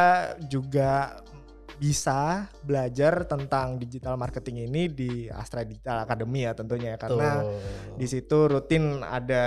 juga 0.48 1.20
bisa 1.76 2.48
belajar 2.64 3.28
tentang 3.28 3.76
digital 3.76 4.16
marketing 4.16 4.72
ini 4.72 4.88
di 4.88 5.12
Astra 5.28 5.68
Digital 5.68 6.08
Academy 6.08 6.48
ya 6.48 6.56
tentunya 6.56 6.96
ya 6.96 7.00
karena 7.00 7.44
Tuh. 7.44 7.60
di 8.00 8.08
situ 8.08 8.38
rutin 8.48 9.04
ada 9.04 9.46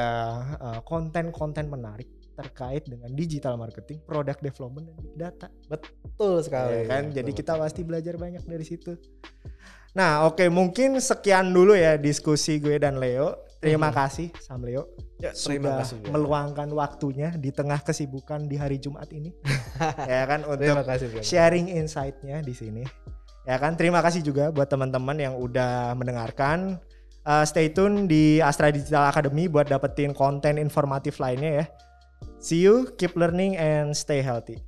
eh, 0.61 0.81
konten-konten 0.85 1.73
menarik 1.73 2.19
terkait 2.39 2.87
dengan 2.87 3.11
digital 3.19 3.59
marketing, 3.59 3.99
product 4.07 4.39
development 4.39 4.87
dan 4.87 4.97
big 5.03 5.17
data. 5.19 5.51
betul 5.67 6.39
sekali. 6.39 6.71
Ya 6.71 6.83
kan? 6.87 7.11
Betul, 7.11 7.17
Jadi 7.19 7.31
kita 7.35 7.53
betul. 7.59 7.63
pasti 7.67 7.81
belajar 7.83 8.15
banyak 8.15 8.45
dari 8.47 8.63
situ. 8.63 8.95
Nah, 9.99 10.23
oke 10.31 10.47
mungkin 10.47 11.03
sekian 11.03 11.51
dulu 11.51 11.75
ya 11.75 11.99
diskusi 11.99 12.63
gue 12.63 12.79
dan 12.79 13.03
Leo. 13.03 13.35
Terima 13.59 13.91
Mhm. 13.91 13.97
kasih 13.97 14.29
Sam 14.39 14.63
Leo 14.63 14.87
Ya, 15.19 15.35
sudah 15.35 15.51
terima 15.53 15.71
kasih. 15.83 15.99
Bian. 15.99 16.13
meluangkan 16.15 16.69
waktunya 16.71 17.29
di 17.35 17.51
tengah 17.51 17.83
kesibukan 17.83 18.47
di 18.47 18.55
hari 18.55 18.79
Jumat 18.79 19.11
ini. 19.11 19.35
ya 20.07 20.23
kan 20.25 20.47
Terima 20.47 20.79
untuk 20.79 20.87
kasih. 20.87 21.07
Bian. 21.11 21.23
sharing 21.23 21.67
insight-nya 21.69 22.39
di 22.39 22.55
sini. 22.55 22.87
Ya 23.43 23.57
kan 23.57 23.75
terima 23.75 23.99
kasih 23.99 24.21
juga 24.21 24.49
buat 24.49 24.67
teman-teman 24.67 25.17
yang 25.17 25.35
udah 25.35 25.93
mendengarkan. 25.93 26.79
Uh, 27.23 27.43
stay 27.43 27.69
tune 27.69 28.07
di 28.07 28.39
Astra 28.39 28.71
Digital 28.71 29.05
Academy 29.07 29.49
buat 29.49 29.67
dapetin 29.67 30.13
konten 30.13 30.57
informatif 30.57 31.19
lainnya 31.19 31.61
ya. 31.61 31.67
See 32.39 32.63
you, 32.63 32.95
keep 32.95 33.13
learning 33.15 33.55
and 33.55 33.93
stay 33.93 34.21
healthy. 34.21 34.63